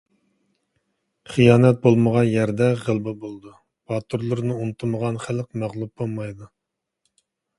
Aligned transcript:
خىيانەت 1.33 1.83
بولمىغان 1.83 2.25
يەردە 2.29 2.69
غەلىبە 2.79 3.13
بولىدۇ؛ 3.25 3.53
باتۇرلىرىنى 3.91 4.57
ئۇنتۇمىغان 4.63 5.21
خەلق 5.27 5.51
مەغلۇپ 5.65 5.93
بولمايدۇ. 6.03 6.49